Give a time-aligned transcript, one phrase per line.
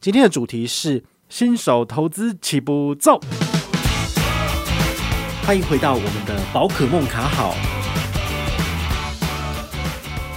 [0.00, 3.20] 今天的主题是新手投资起步奏，
[5.44, 7.52] 欢迎回到我们的宝可梦卡好。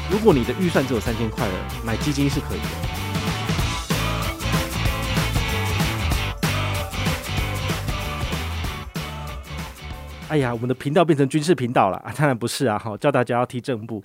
[0.10, 1.54] 如果你的预算只有三千块了，
[1.86, 2.66] 买基金是可以的。
[10.30, 12.12] 哎呀，我们的频道变成军事频道了啊！
[12.18, 14.04] 当然不是啊，好，教大家要踢正步。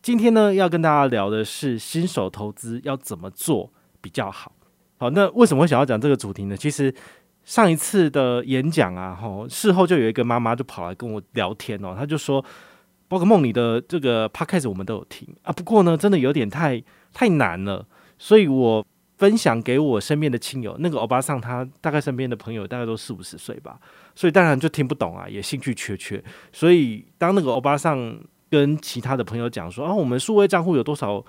[0.00, 4.52] 今天呢，要跟大家聊的是新手投资要怎么做比较好。
[5.04, 6.56] 好，那为什么会想要讲这个主题呢？
[6.56, 6.90] 其实
[7.44, 12.42] 上一次的演讲啊，吼，事后就有一个妈妈就跑来跟我聊天哦，她就说
[13.06, 16.82] ：“宝可梦，你的这个 podcast 我们都有听啊，不过呢，真的有点太
[17.12, 17.86] 太难了，
[18.18, 18.82] 所以我
[19.18, 23.78] 分享给我身边的亲友，那个欧巴桑他大概身边的朋友大概都四五十岁吧，
[24.14, 28.18] 所以当然就听不懂啊，也兴趣缺缺，所以当那个欧巴桑
[28.48, 31.22] 跟其他的朋友讲说啊，我们数位账户有多少？”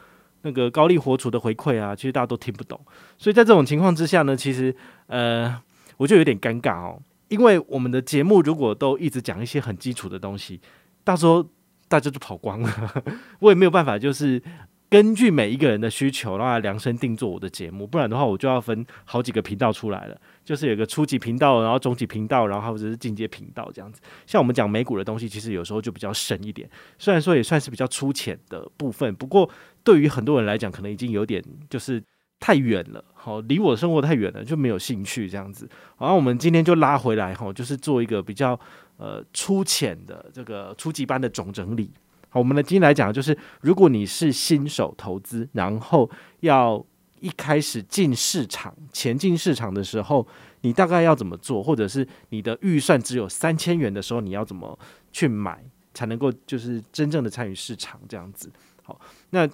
[0.45, 2.79] 那个高利活储的回馈啊，其实大家都听不懂，
[3.17, 4.73] 所以在这种情况之下呢，其实
[5.07, 5.59] 呃，
[5.97, 10.61] 我就有点尴尬哦，因为我们的节目如果都一直讲一些很基础的东西，
[11.03, 11.43] 到时候
[11.87, 13.03] 大家就跑光了，
[13.41, 14.41] 我也没有办法，就是。
[14.87, 20.15] 根据每一个人的需求，然后量身定做我的节目，不然的话，我就要分好几个频道出来了。
[20.45, 23.99] 就是有个初级频道，然后中级频道，然后或者是进阶频道这样子。
[24.27, 29.49] 像我们讲美股的东西，其实有时候就比较深一点，虽然说也算是比较粗浅的部分，不过
[29.83, 32.01] 对于很多人来讲，可能已经有点就是
[32.39, 35.67] 太远了，好，离我的生活太远了，就没有兴趣这样子。
[35.97, 38.59] 然后我们今天就拉回来，哈，就是做一个比较
[38.97, 41.91] 呃粗浅的这个初级班的总整理。
[42.29, 46.09] 好我们的今天来讲，就是如果你是新手投资，然后
[46.41, 46.85] 要
[47.25, 50.27] 一开始进市场、前进市场的时候，
[50.61, 51.63] 你大概要怎么做？
[51.63, 54.77] 或者是你的预算只有三千元的时候，你要怎么
[55.11, 55.59] 去买
[55.91, 58.51] 才能够就是真正的参与市场这样子？
[58.83, 59.49] 好，那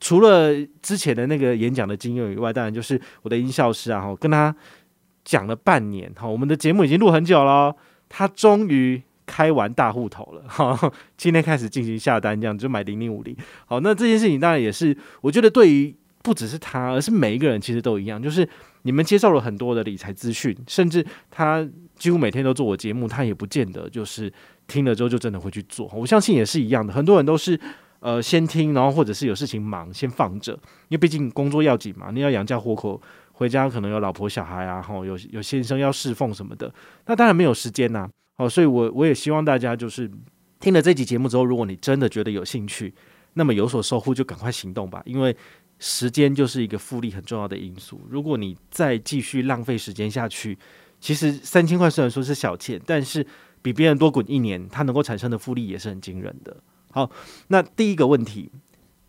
[0.00, 4.52] 除了之前的那个演讲的经验以外，当然就是我的音效师啊，哈跟他
[5.24, 7.76] 讲了半年，哈，我们的节目已经录很久了，
[8.08, 9.00] 他终于。
[9.24, 13.34] 开完大户头了，哈，今天开始进行下单，这样就买零零五零。
[13.66, 18.48] 好，那这件事情当然也是，我觉得对于不只是他，而是每一个人其实都一样，就是
[18.82, 24.32] 你们接受了很多的理财资讯，甚至他几乎每天都做我节目，他也不见得就是
[24.66, 25.90] 听了之后就真的会去做。
[25.94, 27.58] 我相信也是一样的，很多人都是
[28.00, 30.52] 呃先听，然后或者是有事情忙先放着，
[30.88, 33.00] 因为毕竟工作要紧嘛，你要养家活口，
[33.32, 36.72] 回家可能有老婆小孩啊，哈，有有先生要侍奉什么的，
[37.06, 38.10] 那当然没有时间呐、啊。
[38.38, 40.10] 好，所以我我也希望大家就是
[40.58, 42.92] 听了这集节目之后，如果你真的觉得有兴趣，
[43.34, 45.36] 那么有所收获就赶快行动吧，因为
[45.82, 48.00] 时间就是一个复利很重要的因素。
[48.08, 50.56] 如果你再继续浪费时间下去，
[51.00, 53.26] 其实三千块虽然说是小钱，但是
[53.60, 56.56] 比别人多滚一年，它能够产生的复利也是很惊人的。
[56.92, 57.10] 好，
[57.48, 58.52] 那第一个问题，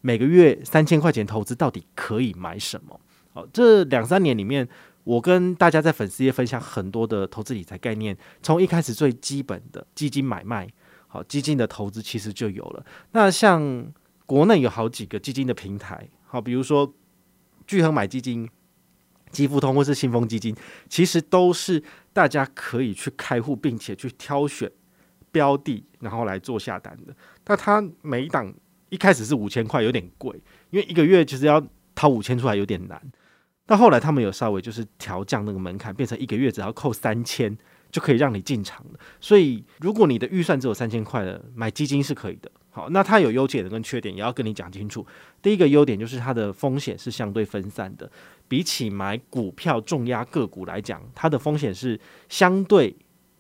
[0.02, 3.00] 每个月三千块钱投资到底可以买什么？
[3.34, 4.68] 好，这两三年里面。
[5.06, 10.66] 我跟大家在粉丝页分享很多的投资理财概念，从一开始最基本的基金买卖，
[11.08, 12.86] 好，基金的投资其实就有了。
[13.12, 13.86] 那像
[14.26, 16.92] 国内有好几个基金的平台，好，比如说
[17.68, 18.50] 聚合买基金、
[19.30, 20.56] 基富通或是新丰基金，
[20.90, 24.68] 其实都是大家可以去开户，并且去挑选
[25.32, 27.16] 标的，然后来做下单的。
[27.46, 28.52] 那它每一档
[28.90, 30.36] 一开始是五千块，有点贵，
[30.72, 33.00] 因为一个月其实要掏五千出来有点难。
[33.68, 37.56] 到后来，他们有稍微就是调降那个门槛，变成一个月只要扣三千
[37.92, 39.00] 就可以让你进场了。
[39.22, 42.52] 所以，如果你的预算只有三千块的，买基金是可以的。
[42.74, 45.06] 好，那它有优点跟缺点，也要跟你讲清楚。
[45.44, 48.12] 第一个优点就是它的风险是相对分散的，
[48.48, 52.96] 比起买股票重压个股来讲，它的风险是相对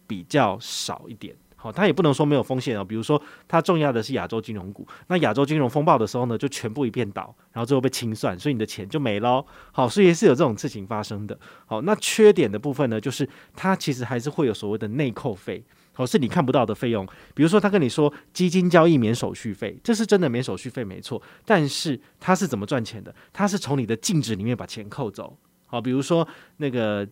[0.05, 1.35] 比较少一点。
[1.55, 2.83] 好，它也不能说没有风险哦。
[2.83, 9.43] 比如说，它重要的是亚洲金融股，那亚洲金融风暴的时候呢，就全部一片倒，然后最后被清算，所以你的钱就没了。
[9.71, 11.39] 好，所以也是有这种事情发生的。
[11.65, 17.07] 好，那缺点的部分呢，就是它其实还是会有所谓的内扣费，好，是你看不到的费用。
[17.33, 23.15] 比如说，他跟你说基金交易免手续费，这是真的免手续费没错，但是他是怎么赚钱的？
[23.31, 25.37] 他是从你的净值里面把钱扣走。
[25.65, 26.27] 好，比如说
[26.57, 27.07] 那个。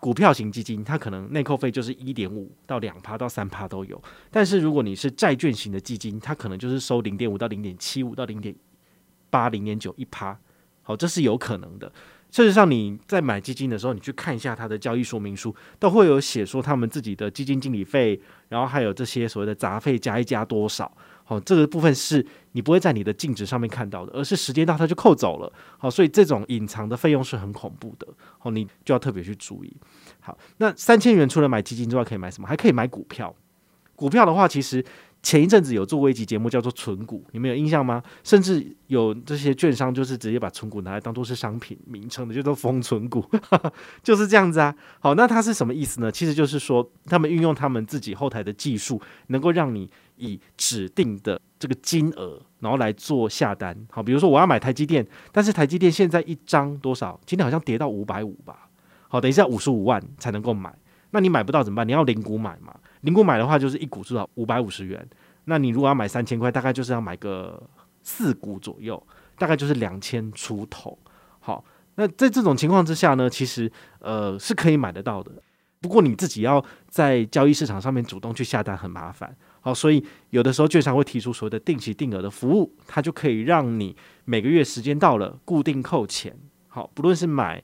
[0.00, 8.54] 股票型基金，它可能内扣费就是一点五到两趴到三趴都有，但是如果你是债券型的基金，它可能就是收零点五到零点七五到零点
[9.30, 10.38] 八零点九一趴，
[10.82, 11.90] 好，这是有可能的。
[12.34, 20.90] 事实上，你在买基金的时候，你去看一下它的交易说明书，都会有写说他们自己的基金经理费，然后还有这些所谓的杂费加一加多少。
[21.22, 25.52] 好，这个部分是你不会在你的净值上面看到的，而是时间到它就扣走了。
[25.78, 28.08] 好，所以这种隐藏的费用是很恐怖的。
[28.40, 29.72] 好，你就要特别去注意。
[30.18, 32.48] 好，那三千元除了买基金之外，可以买什么？
[32.48, 33.32] 还可以买股票。
[33.94, 34.84] 股票的话，其实
[35.24, 38.02] 前一阵子有做过一集节目叫做“存股”，你们有印象吗？
[38.22, 43.24] 甚至有这些券商就是直接把存股拿来当做是商品名称的，就叫做“丰存股
[44.04, 44.76] ”，就是这样子啊。
[45.00, 46.12] 好，那它是什么意思呢？
[46.12, 53.74] 其实就是说，他们运用他们自己后台的技术，能够让你以指定的这个金额，然后来做下单。
[53.90, 57.18] 好，比如说我要买台积电，但是台积电现在一张多少？
[57.24, 58.68] 今天好像跌到五百五吧。
[59.08, 60.76] 好，等一下五十五万才能够买。
[61.12, 61.88] 那你买不到怎么办？
[61.88, 62.74] 你要零股买嘛？
[63.04, 65.06] 零股买的话，就是一股至少五百五十元。
[65.44, 67.62] 那你如果要买三千块，大概就是要买个
[68.02, 69.00] 四股左右，
[69.36, 70.98] 大概就是两千出头。
[71.38, 71.62] 好，
[71.96, 73.70] 那在这种情况之下呢，其实
[74.00, 75.30] 呃是可以买得到的。
[75.82, 79.36] 不过你自己要在交易市场上面主动去下单很麻烦。
[79.60, 86.34] 好，所以有的时候券商会提出所谓的定期定额的服务，它就可以让你每个月时间到了固定扣钱。
[86.68, 87.62] 好，不论是买。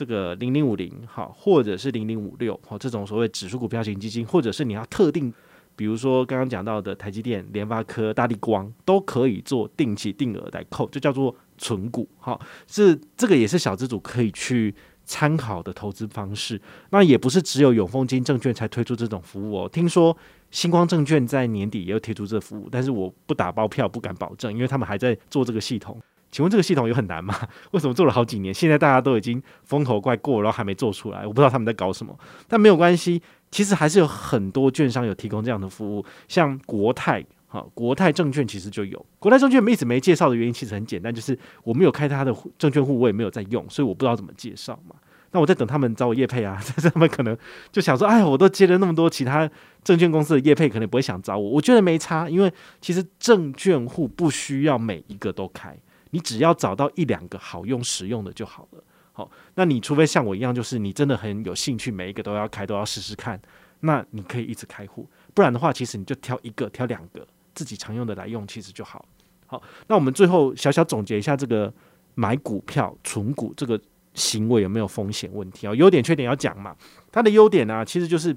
[0.00, 5.30] 这个零零五零好，或者是零零五六好，这种所谓指数股票型基金，或者是你要特定，
[5.76, 12.08] 比如说刚刚讲到的台积电、联发科、大立光，都可以做定期定额来扣，就叫做存股。
[12.18, 14.74] 好，是这个也是小资主可以去
[15.04, 16.58] 参考的投资方式。
[16.88, 20.16] 那也不是只有永丰金证券才推出这种服务哦，听说
[20.50, 26.00] 星光证券在年底也有推出这服务，但是我不打包票，不敢保证，因为他们还在做这个系统。
[26.30, 27.34] 请问这个系统有很难吗？
[27.72, 31.26] 为什么做了好几年，现在大家都已经风头快过，然后还没做出来？
[31.26, 32.16] 我不知道他们在搞什么。
[32.46, 39.04] 但没有关系，其实还是有很多券商有提供这样的服务，像国泰，哈，国泰证券其实就有。
[39.18, 44.94] 国泰证券一直没介绍的原因其实很简单，就是我没有开他的证券户，我也没有在用，所以我不知道怎么介绍嘛。
[45.32, 46.60] 那我在等他们找我业配啊，
[46.92, 47.36] 他们可能
[47.70, 49.48] 就想说，哎，我都接了那么多其他
[49.84, 51.50] 证券公司的业配，可能不会想找我。
[51.50, 55.76] 我觉得没差，因为其实证券户不需要每一个都开。
[56.10, 58.84] 你只要找到一两个好用实用的就好了。
[59.12, 63.40] 好，那你除非像我一样，就是你真的很有兴趣，每一个都要开，都要试试看，
[63.80, 65.08] 那你可以一直开户。
[65.34, 69.04] 不然的话，其实你就挑一个、挑两个自己常用的来用，其实就好。
[69.46, 71.72] 好，那我们最后小小总结一下，这个
[72.14, 73.80] 买股票存股这个
[74.14, 75.74] 行为有没有风险问题啊？
[75.74, 76.76] 优点缺点要讲嘛。
[77.10, 78.36] 它的优点呢，其实就是。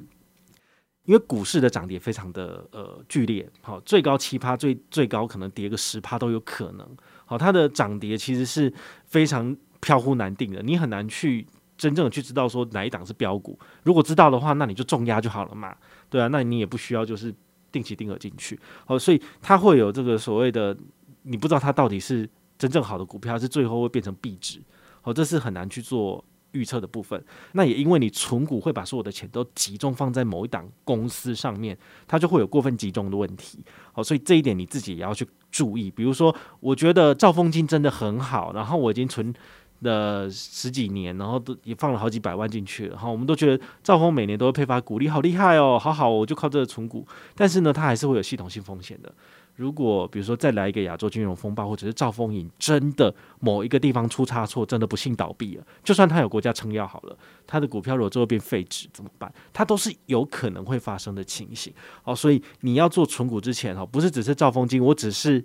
[1.06, 6.98] 因为股市的涨跌非常的呃剧烈，好，最高七趴，最最高可能跌个十趴都有可能。
[7.34, 8.72] 好，它的涨跌其实是
[9.06, 11.44] 非常飘忽难定的，你很难去
[11.76, 13.58] 真正的去知道说哪一档是标股。
[13.82, 15.76] 如果知道的话，那你就重压就好了嘛，
[16.12, 17.34] 对啊，那你也不需要就是
[17.72, 18.60] 定期定额进去。
[18.86, 20.78] 好，所以它会有这个所谓的
[21.24, 24.62] 你不知道它到底是真正好的股票，是最后会变成币值。
[25.02, 26.24] 好，这是很难去做。
[26.54, 31.78] 预测的部分，那也因为你存股会把所有的钱都集中放在某一档公司上面，
[32.08, 33.60] 它就会有过分集中的问题。
[33.92, 35.92] 好，所以这一点你自己也要去注意。
[35.92, 39.34] 比如说，我觉得兆丰金真的很好，然后我已经存
[39.82, 42.98] 了十几年，然后都也放了好几百万进去了。
[42.98, 47.06] 好，我们都觉得兆丰每年都会配发股利，好厉害哦，好好，我就靠这个存股。
[47.36, 49.14] 但是呢，它还是会有系统性风险的。
[49.56, 59.32] 如果比如说再来一个亚洲金融风暴，或者是兆丰银真的某一个地方出差错，真的不幸倒闭了，就算它有国家撑腰好了，它的股票如果最后变废纸怎么办？
[59.54, 61.72] 它都是有可能会发生的情形。
[62.02, 65.44] 好，所以你要做存股之前，哈，不是只是兆丰金，我只是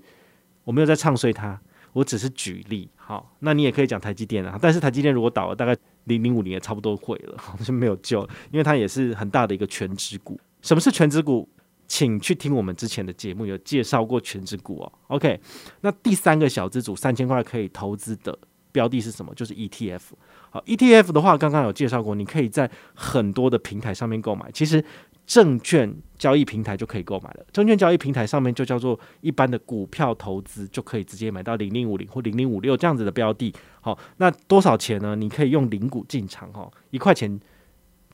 [0.64, 1.60] 我没有在唱衰它，
[1.92, 2.88] 我只是举例。
[2.96, 10.40] 好，那你也可以讲台积电啊，但是台积电如果倒了，大概零零五年也差不多毁了，就没有救了，因为它也是很大的一个全职股。
[10.62, 11.46] 什么是全职股？
[11.88, 14.92] 请去听我们之前的节目，有介绍过全职股哦。
[15.08, 15.40] OK，
[15.80, 18.38] 那第三个小资组三千块可以投资的
[18.70, 19.34] 标的是什么？
[19.34, 20.02] 就是 ETF。
[20.50, 24.50] 好，ETF 的话，刚刚有介绍过，你可以在很多的平台上面购买。
[24.52, 24.84] 其实
[25.26, 27.46] 证券交易平台就可以购买了。
[27.52, 33.54] 证券交易平台上面就叫做一般的股票投资，就可以直接买到零零五零或零零五六这样子的标的。
[33.80, 35.16] 好，那多少钱呢？
[35.16, 37.40] 你可以用零股进场哈，一块钱。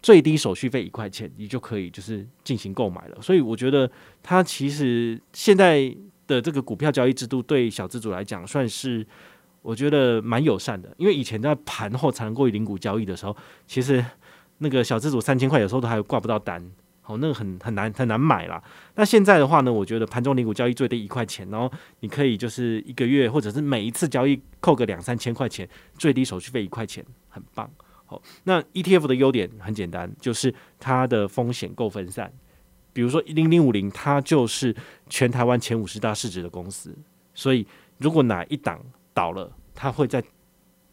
[0.04, 3.22] 最低手续费一块钱，你就可以就是进行购买了。
[3.22, 3.90] 所以我觉得
[4.22, 5.96] 它其实现在
[6.26, 9.06] 的这个股票交易制度对小资主来讲算是
[9.62, 10.94] 我觉得蛮友善的。
[10.98, 13.34] 因为以前在盘后才能过零股交易的时候，
[13.66, 14.04] 其实
[14.58, 16.62] 那个小资主三千块有时候都还挂不到单，
[17.00, 18.62] 好，那个很很难很难买啦。
[18.96, 27.70] 那现在的话呢，我觉得盘中零股交易最低一块钱，然后你可以就是一个月或者是每一次交易扣个两三千块钱，最低手续费一块钱，很棒。
[28.06, 32.32] 好，那 ETF 的优点很简单，就是它的风险够分散。
[32.92, 34.74] 比如说零零五零，它就是
[35.08, 36.96] 全台湾前五十大市值的公司，
[37.34, 37.66] 所以
[37.98, 38.80] 如果哪一档
[39.12, 40.22] 倒了，它会再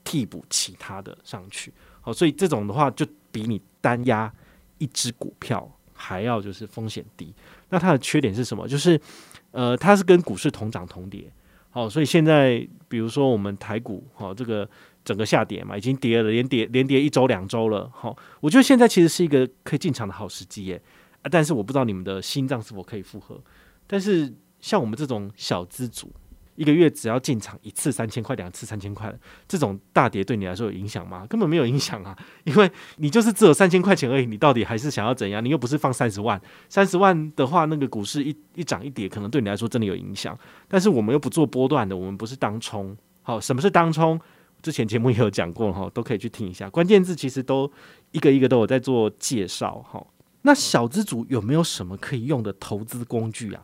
[0.03, 1.71] 替补其他的上去。
[2.01, 4.33] 好，所以这种的话，就比你单押
[4.79, 7.33] 一只股票还要就是风险低。
[7.69, 8.67] 那它的缺点是什么？
[8.67, 8.99] 就是
[9.51, 11.31] 呃，它是跟股市同涨同跌。
[11.71, 14.69] 好，所以现在比如说我们台股，好这个。
[15.03, 17.89] 整个下跌嘛，已经跌了，连跌连跌一周两周了。
[17.91, 20.79] 好，我觉得现在其实是一个可以进场的好时机耶。
[21.23, 23.35] 啊，但是我不知道你们的心脏是否可以负荷。
[23.87, 26.13] 但是像我们这种小资族，
[26.55, 29.13] 一个月只要进场一次三千块，两次三千块，
[29.47, 31.25] 这种大跌对你来说有影响吗？
[31.27, 35.43] 根本没有影响啊， 因为你就是只有三千块钱而已，你到底还是想要怎样？
[35.43, 36.39] 你又不是放三十万，
[36.69, 40.37] 三十万的话，那个股市一一涨一跌，可能对你来说真的有影响。
[40.67, 42.95] 但是我们又不做波段的，我们不是当冲。
[43.23, 44.19] 好，什么是当冲？
[44.61, 46.69] 之前节目也有讲过哈，都可以去听一下。
[46.69, 47.71] 关键字其实都
[48.11, 50.05] 一个一个都有在做介绍哈。
[50.43, 53.61] 那小资主有没有什么可以用的投资工具啊？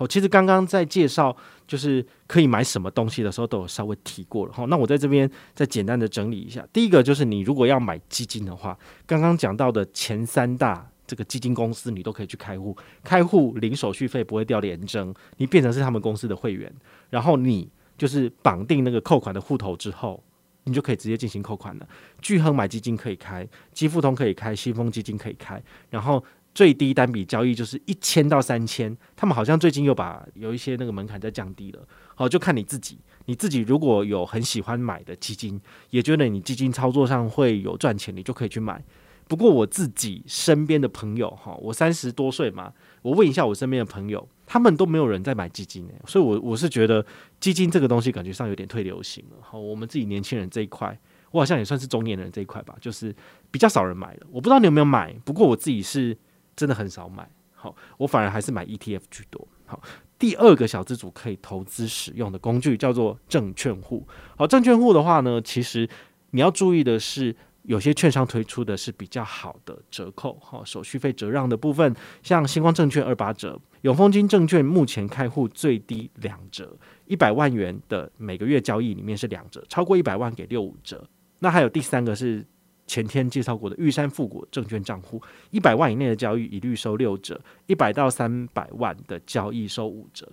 [0.00, 4.64] 好，其实刚刚在介绍就是可以买什么东西的时候，都有稍微提过了哈。
[4.64, 6.66] 那我在这边再简单的整理一下。
[6.72, 16.72] 第一个就是你如果要买基金的话，刚刚讲到的前三大这个基金公司，你都可以去开户，开户零手续费，不会掉连征，你变成是他们公司的会员，
[17.10, 20.24] 然后你就是绑定那个扣款的户头之后。
[20.64, 21.88] 你就可以直接进行扣款了。
[22.20, 25.60] 巨亨买基金可以开，基富通可以开，新丰基金可以开。
[25.88, 26.22] 然后
[26.54, 28.96] 最低单笔交易就是一千到三千。
[29.16, 31.80] 他们好像最近又把有一些那个门槛在降低了。
[32.14, 32.98] 好，就看你自己。
[33.26, 38.82] 你自己如果有很喜欢买的基金，也觉得你基金操作上会有赚钱，你就可以去买。
[39.28, 44.28] 不过我自己身边的朋友，哈，我三十多岁嘛，我问一下我身边的朋友。
[44.52, 47.06] 他们都没有人在买基金，所以我我是觉得
[47.38, 49.36] 基金这个东西感觉上有点退流行了。
[49.40, 50.98] 好，我们自己年轻人这一块，
[51.30, 53.14] 我好像也算是中年人这一块吧，就是
[53.52, 54.26] 比较少人买了。
[54.28, 56.18] 我不知道你有没有买，不过我自己是
[56.60, 57.28] 真的很少买。
[57.54, 59.48] 好，我反而还是买 ETF 居多。
[59.66, 59.82] 好，
[60.18, 64.06] 第二个小资主可以投资使用的工具叫做证券户。
[64.36, 65.88] 好，证券户的话呢，其实
[66.30, 67.34] 你要注意的是。
[67.64, 76.74] 有些券商推出的是比较好的折扣，哈，手续费折让的部分，像星光证券二八折，永丰金证券目前开户最低两折，
[77.04, 81.06] 一百万元的每个月交易里面是两折，超过一百万给六五折。
[81.40, 82.42] 那还有第三个是
[82.90, 90.28] 前天介绍过的玉山富国证券账户，一百万以内的交易一律收六折，一百到三百万的交易收五折，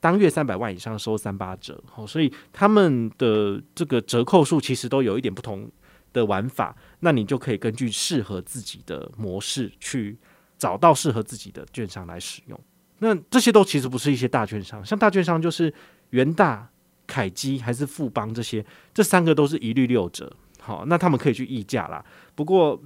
[0.00, 1.80] 当月三百万以上收三八折。
[1.86, 5.70] 好，所以他们的这个折扣数其实都有一点不同。
[6.12, 10.18] 的玩法，那你就可以根据适合自己的模式去
[10.58, 12.60] 找到适合自己的券商来使用。
[12.98, 15.72] 那这些都其实不是一些大券商，像大券商就是
[16.10, 16.68] 元大、
[17.06, 20.34] 凯基还是富邦这些，这三个都是一律六折。
[20.62, 22.04] 好，那他们可以去议价啦。
[22.34, 22.80] 不过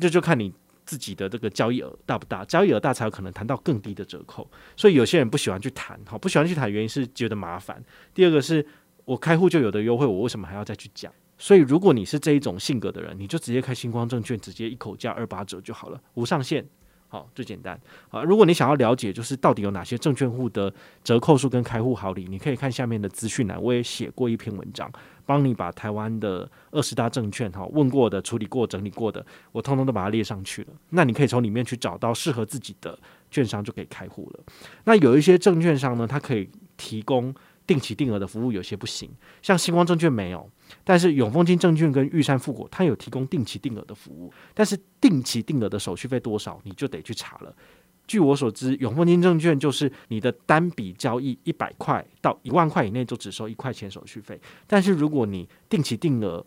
[0.00, 0.52] 这就看你
[0.84, 4.50] 自己的这个交易额大不大，交易额大才有可能谈到更低的折扣。
[4.76, 7.82] 所以有些人不喜欢去谈，好，不喜欢去谈原因是觉得麻烦。
[8.14, 8.66] 第二个是
[9.04, 11.12] 我开户就有的优惠，我为什么还要再去讲？
[11.40, 16.66] 所以，如果你是这一种性格的人，你就直接开星光证券，直接一口价二八折就好了，无上限，
[17.10, 17.80] 好，最简单。
[18.08, 20.72] 好，如果你想要了解，就是到底有哪些证券户的
[21.02, 24.90] 折扣数跟开户好礼，你可以看下面的资讯栏，我也写过一篇文章，
[25.24, 30.68] 帮你把台湾的二十大证券哈问过的、处理过、整理过的，我通通都把它列上去了。
[30.90, 32.98] 那你可以从里面去找到适合自己的
[33.30, 34.40] 券商，就可以开户了。
[34.84, 37.34] 那有一些证券商呢，它可以提供。
[37.68, 39.10] 定期定额的服务有些不行，
[39.42, 40.50] 像星光证券没有，
[40.82, 47.54] 但是永丰金证券跟玉山富国它有提供定期定额的服务，但是定期定额的手续费多少你就得去查了。
[48.06, 56.44] 据我所知，永丰金证券就是你的单笔交易一百块到一万块以内就只收一块钱手续费，但是如果你定期定额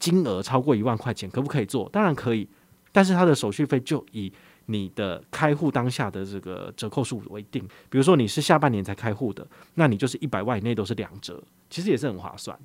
[0.00, 1.88] 金额超过一万块钱，可不可以做？
[1.92, 2.48] 当然可以，
[2.90, 4.32] 但是它的手续费就以。
[4.66, 12.58] 你的开户当下的这个折扣数为定，比如说你是下半年才开户的，那你就是一百万以内都是两折，其实也是很划算。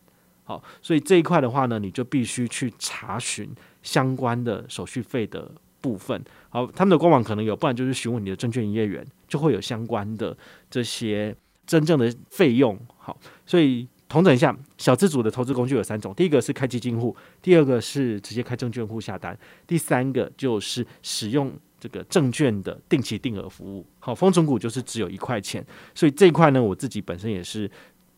[0.43, 3.49] 好，所以这一块的话呢，你就必须去查询
[3.83, 6.19] 相关的手续费的部分。
[6.49, 10.35] 好，他们的官网可能有，不然就是询问你的证券营业员，就会有相关的
[10.69, 11.35] 这些
[11.67, 12.77] 真正的费用。
[12.97, 13.15] 好，
[13.45, 21.53] 所以同整一下，小资主的投资工具有三种：第一个是开基金户，第二个是直接开证券户下单，第三个就是使用。
[21.81, 27.69] 这个证券的定期定额服务，好，丰存股就是只有一块钱，所以这一块呢，我自己本身也是，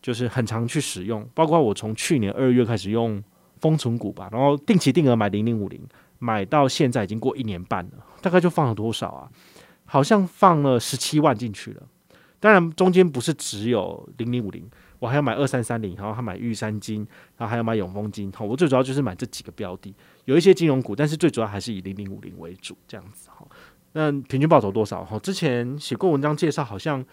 [0.02, 3.24] 就是很常去使用，包括我从去年二月开始用
[3.62, 5.82] 丰存股吧，然后定期定额买零零五零，
[6.20, 9.32] 买到现在已经过一年半了，大概就放了多少啊？
[9.86, 11.84] 好像放了十七万进去了，
[12.42, 14.70] 当然中间不是只有零零五零。
[15.00, 17.06] 我还要买二三三零，然后还买玉山金，
[17.36, 18.32] 然后还要买永丰金。
[18.32, 19.94] 好，我最主要就是买这几个标的，
[20.24, 23.28] 有一些金融股，但是最主要还是以零零五零为主这样子。
[23.94, 25.04] 那平均报酬多少？
[25.04, 27.04] 哈，之前写过文章介绍，好像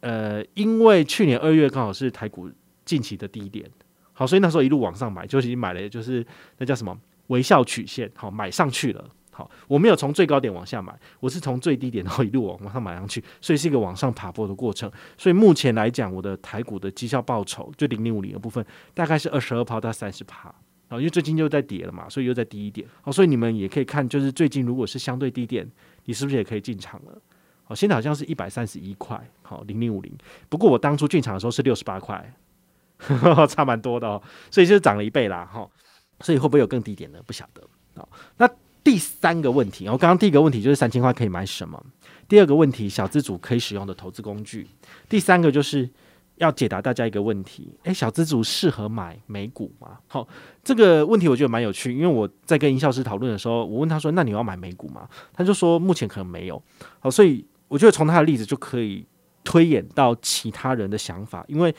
[0.00, 2.50] 呃，因为去年二月刚好是台股
[2.84, 3.68] 近期的低点，
[4.12, 6.24] 好，所以那时候一路往上买，就已经买了，就是
[6.58, 6.96] 那叫什么
[7.28, 9.04] 微笑曲线，好，买上去了。
[9.30, 14.90] 好，我没有从最高点往下买，我是从最低点然后一路往往上买上去，所以是一个往上爬坡的过程。
[15.16, 20.48] 所以目前来讲，我的台股的绩效报酬就零零五零的部分，大概是二十二趴到三十趴
[20.88, 22.84] 啊，因为最近又在跌了嘛，所以又在低一点。
[23.00, 25.64] 好，所以你们也可以看，就是最近如果是相对低点，
[26.08, 27.20] 你是不是也可以进场了？
[27.66, 30.10] 哦，现在好像是一百三十一块，好零零五零。
[30.48, 32.34] 不过我当初进场的时候是六十八块，
[33.46, 35.68] 差蛮多的哦，所以就是涨了一倍啦，哈。
[36.20, 37.18] 所以会不会有更低点呢？
[37.26, 37.62] 不晓得。
[37.94, 38.48] 好，那
[38.82, 41.84] 第三个问题，我刚刚第一个问题就是三千块可以买什么？
[42.26, 44.66] 第二个问题，小资主可以使用的投资工具。
[45.10, 45.90] 第三个就是
[46.38, 49.98] 要解答大家一个问题：诶，小资族适合买美股吗？
[50.06, 50.26] 好，
[50.64, 56.62] 这个问题我觉得蛮有趣，因为我在跟营销师讨论的时候，我问他说：“那你要买美股吗？”他就说：“目前可能没有。”
[57.00, 57.46] 好，所以。
[57.70, 59.04] 我觉得从他的例子就可以
[59.44, 61.74] 推演到其他人的想法，因为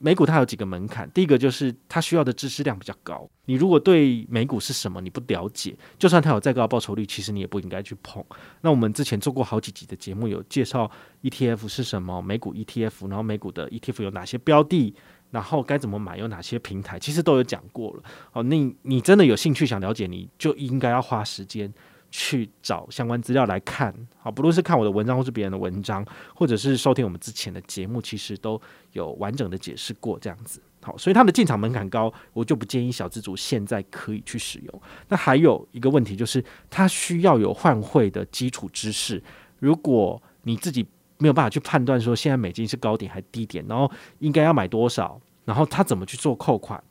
[0.00, 1.10] 美股它有几个门槛。
[1.10, 3.28] 第一个就是它需要的知识量比较高。
[3.46, 8.24] 你如果对美股是什么你不了解，就算它有再高的报酬率，其实你也不应该去碰。
[8.60, 10.90] 那我们之前做过好几集的节目，有介绍
[11.22, 14.94] ETF 是什么，美股 ETF，然后美股的 ETF 有哪些标的，
[15.30, 18.02] 然后该怎么买，有哪些平台，其实都有讲过了。
[18.32, 21.72] 哦，你你真的有兴趣想了解，你就应该要花时间。
[22.10, 28.60] 去找相关资料来看，好，不论是看我的文章，或是别人的文章，或者是收听我们之前的节目，其实都
[28.92, 30.60] 有完整的解释过这样子。
[30.80, 34.82] 好，所以它的进场门槛高，我就不建议小资族现在可以去使用。
[35.08, 39.22] 那还有一个问题就是，它需要有换汇的基础知识。
[39.58, 40.86] 如果你自己
[41.18, 46.82] 没有办法去判断说现在美金是高点还是低点，然后应该要买多少，然后他怎么去做扣款？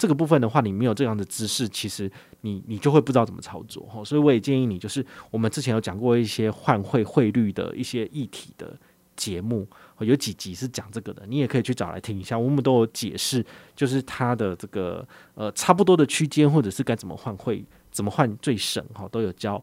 [0.00, 4.02] 这个部分的话，你没有这样的知识，其实你你就会不知道怎么操作哈。
[4.02, 8.74] 所以我也建议你，就是我们之前有讲过一些换汇汇率的一些议题的
[9.14, 12.38] 节目，有几集是讲这个的，你也可以去找来听一下。
[12.38, 13.44] 我们都有解释，
[13.76, 19.62] 就是它的这个呃差不多的区间，或者是该怎么换汇，怎么换最省哈，都有教。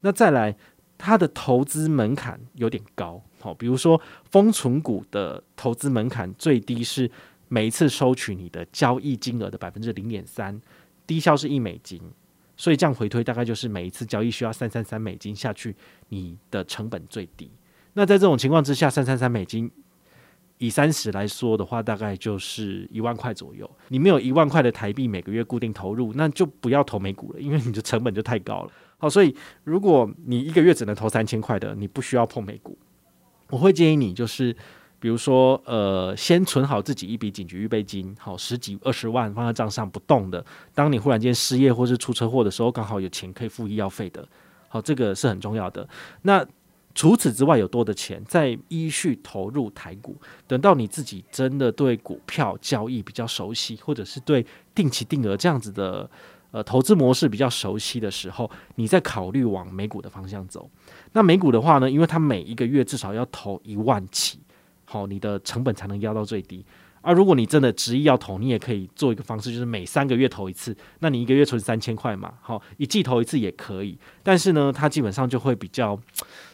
[0.00, 0.56] 那再来，
[0.98, 7.08] 它的投资门槛有点高，好，比如说封存股的投资门槛最低是。
[7.48, 10.60] 每一次收取你的交易金额的百分之零点三，
[11.06, 11.98] 低消是一美金，
[12.56, 15.74] 所以这样回推大概就是每一次交易需要三三三美金下去，
[16.10, 17.50] 你的成本最低。
[17.94, 19.70] 那在这种情况之下，三三三美金
[20.58, 23.68] 以三十来说的话，大概就是一万块左右。
[23.88, 28.70] 你没有一万块的台币每个月固定投入，那就不要投美股了，因为你的成本就太高了。
[28.98, 32.76] 好，所以如果你一个月只能投三千块的，你不需要碰美股。
[33.48, 34.54] 我会建议你就是。
[35.00, 40.44] 比如说，呃，先存好自己一笔紧急预备金，好十几二十万放在账上不动的。
[40.74, 44.26] 当你忽然间失业或是出车祸的时候，刚好有钱可以付医药费的。
[44.68, 45.88] 好，这个是很重要的。
[46.22, 46.44] 那
[46.94, 50.16] 除此之外，有多的钱再依序投入台股。
[50.48, 56.10] 等到你自己真的对股票交易比较熟悉，或者是对定期定额这样子的
[56.50, 60.68] 呃投资模式比较熟悉的时候，你再考虑往美股的方向走。
[61.12, 64.40] 那美股的话呢，因为它每一个月至少要投一万起。
[64.90, 66.64] 好，你的成本才能压到最低。
[67.02, 70.74] 而、如果你真的执意要投，你也可以做一个方式，就是每三个月投一次。
[71.00, 73.98] 那你一个月存三千块嘛，好，一季投一次也可以。
[74.22, 75.98] 但是呢，它基本上就会比较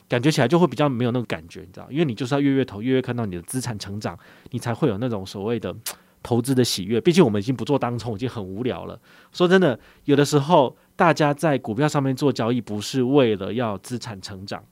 [0.09, 1.87] 感觉起来就会比较没有那个感觉，你知道？
[1.91, 4.19] 因为你就是要月月投，月月看到你的资产成长，
[4.51, 5.75] 你才会有那种所谓的
[6.25, 7.01] 投资的喜悦。
[7.01, 9.01] 毕竟我们已经不做当冲，已经很无聊了。
[9.33, 14.63] 说真的，有的时候大家在股票上面做交易，不是为了要资产成长，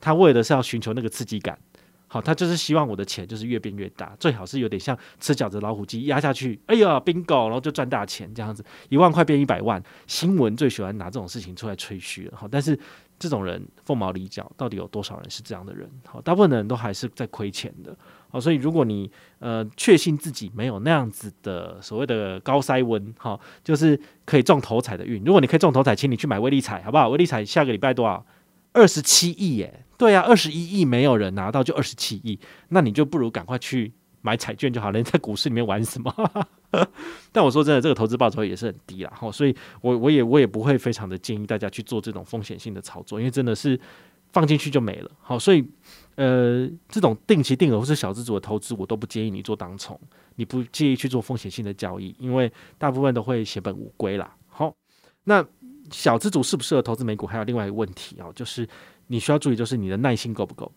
[0.00, 1.56] 他为的是要寻求那个刺激感。
[2.12, 9.80] 好，他就是希望我的钱就是越变越大，最好是有点像吃饺子老虎机压下去，哎呀，bingo，然后就赚大钱这样子，一万块变一百万。
[10.08, 12.76] 新闻最喜欢拿这种事情出来吹嘘了，好，但是
[13.16, 15.88] 这种人凤毛麟角，到底有多少人是这样的人？
[16.04, 17.96] 好，大部分的人都还是在亏钱的。
[18.28, 25.22] 好，所以如果你呃确信自己没有那样子的所谓的高塞温，好，就是可以中头彩的运。
[25.22, 27.08] 如果你可以中头彩，请你去买威力彩，好不好？
[27.08, 28.26] 威力彩下个礼拜多少？
[28.72, 29.84] 二十七亿耶。
[29.96, 32.38] 对啊，二十一亿没有人拿到，就二十七亿，
[32.70, 34.98] 那你就不如赶快去买彩券就好了。
[34.98, 36.12] 你在股市里面玩什么？
[37.32, 39.12] 但我说真的，这个投资报酬也是很低啦。
[39.14, 43.78] 好所以我我也我也不会非常的建议大家去做这种风险性的操作，因为真的是
[44.32, 45.10] 放进去就没了。
[45.20, 45.62] 好，所以
[46.14, 50.00] 呃，这种定期定额或是小资组的投资，我都不建议你做当冲，
[50.36, 54.34] 你不介意去做风险性的交易，因为大部分都会血本无归啦。
[54.48, 54.72] 好，
[55.24, 55.44] 那
[55.90, 57.26] 小资族适不适合投资美股？
[57.26, 58.68] 还有另外一个问题啊，就是。
[59.12, 60.70] 你需要注意，就是你的耐心够不够？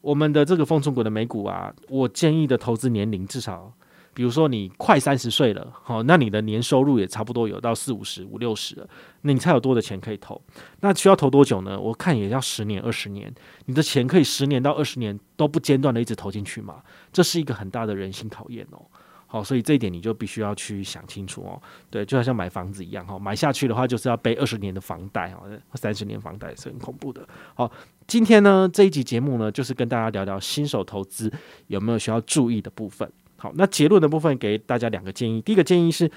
[0.00, 3.70] 我们的这个风中股的美股啊，我建议的投资年龄至少，
[4.14, 8.88] 比如说你快三十岁了，好，那你的年收入也差不多有到四五十、五六十了，
[9.20, 10.40] 那你才有多的钱可以投。
[10.80, 11.78] 那需要投多久呢？
[11.78, 13.30] 我看也要十年、二十年，
[13.66, 16.76] 你的钱可以十年到二十年都不间断的一直投进去吗？
[17.12, 18.86] 这是一个很大的人性考验哦。
[19.26, 21.60] 好，所以这一点你就必须要去想清楚哦。
[21.90, 25.42] 对，就好像买房子一样哈，买下去的话就是要背二十年的房贷哈，
[25.74, 27.26] 三十年房贷是很恐怖的。
[27.54, 27.70] 好，
[28.06, 31.30] 今天呢这一集节目呢，就是跟大家聊聊新手投资
[31.66, 33.10] 有没有需要注意的部分。
[33.36, 35.42] 好，那结论的部分给大家两个建议。
[35.42, 36.10] 第一个建议是，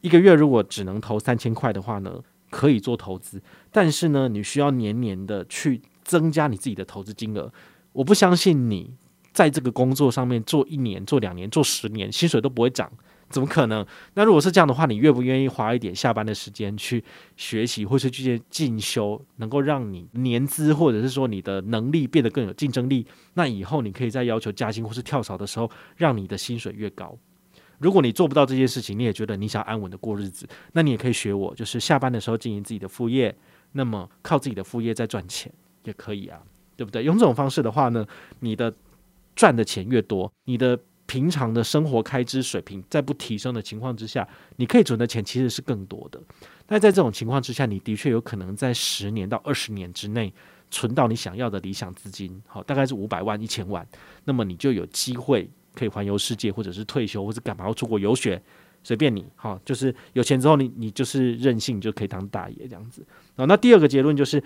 [0.00, 7.50] 一个月如果只能投三千块的话呢，可以做投资，但是呢，你需要年年的去增加你自己的投资金额。
[7.92, 8.92] 我不相信你
[9.36, 12.90] 在这个工作上面做一年、做两年、做十年，薪水都不会涨。
[13.28, 13.84] 怎么可能？
[14.14, 17.04] 那如果是这样的话，你愿不愿意花一点下班的时间去
[17.36, 23.04] 学习，或是去进修，能够让你年资或者是说你的能力变得更有竞争力？
[23.34, 27.14] 那以后你可以在要求加薪或是跳槽的时候，让你的薪水越高。
[27.78, 33.36] 如果你做不到这件事情，你也觉得你想安稳的过日子，那你也可以学我，就是下班的时候经营自己的副业，
[33.72, 36.40] 那么靠自己的副业再赚钱也可以啊，
[36.76, 37.02] 对不对？
[37.02, 38.06] 用这种方式的话呢，
[38.38, 38.72] 你的
[39.36, 40.76] 赚的钱越多，你的。
[41.08, 46.20] 平常的生活开支水平在不提升的情况之下，你可以存的钱其实是更多的。
[46.66, 50.34] 那在这种情况之下，你的确有可能在十年到二十年之内
[50.68, 53.86] 存到你想要的理想资金，好，大概是五百万、一千万，
[54.24, 58.42] 那么你就有机会可以环游世界，或者是退休，或者干嘛要出国游学，
[58.82, 63.06] 随便你，好，就是有钱之后你你就是任性，就可以当大爷这样子。
[63.36, 64.42] 好，那第二个结论就是。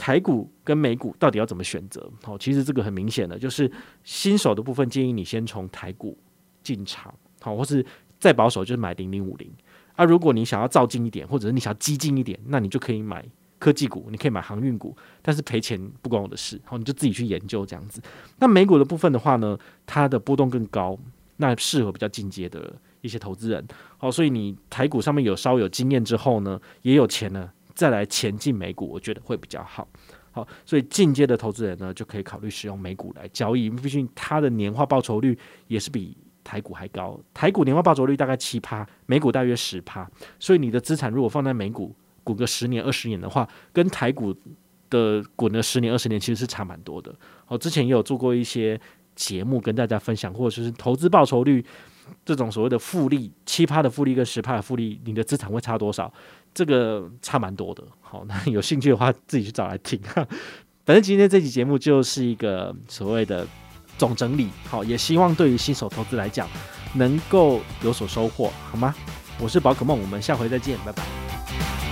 [0.00, 2.10] 台股跟美股到底要怎么选择？
[2.22, 3.70] 好，其实这个很明显的，就是
[4.02, 6.16] 新手的部分建议你先从台股
[6.62, 7.84] 进场，好，或是
[8.18, 9.46] 再保守就是买零零五零。
[9.96, 13.22] 啊，如果你想要造进一点，或者是你想要激进一点，那你就可以买
[13.58, 18.00] 科技股，你可以买航运股，但是赔钱不关我的事，好，你就自己去研究这样子。
[18.38, 20.98] 那美股的部分的话呢，它的波动更高，
[21.36, 23.62] 那适合比较进阶的一些投资人。
[23.98, 27.50] 好，所以你台股上面有稍微有经验之后呢，也有钱呢。
[27.80, 29.88] 再来前进美股，我觉得会比较好。
[30.32, 36.14] 好，所以进阶的投资人呢，就可以考虑使用美股来交易，毕竟它的年化报酬率也是比
[36.44, 37.18] 台股还高。
[37.32, 40.06] 台股年化报酬率大概七趴，美股大约十趴。
[40.38, 44.36] 所以你的资产如果放在美股滚个十年、二十年的话，跟台股
[44.90, 47.14] 的滚了十年、二十年其实是差蛮多的。
[47.46, 48.78] 好，之前也有做过一些
[49.16, 51.64] 节目跟大家分享，或者是投资报酬率
[52.24, 56.12] 这种所谓的复利，七趴的复利跟十趴的复利，你的资产会差多少？
[56.52, 60.00] 这个差蛮多的，好，那有兴趣的话自己去找来听。
[60.84, 63.46] 反正今天这期节目就是一个所谓的
[63.96, 66.48] 总整理，好，也希望对于新手投资来讲
[66.94, 68.94] 能够有所收获，好吗？
[69.38, 71.89] 我是宝可梦，我们下回再见，拜拜。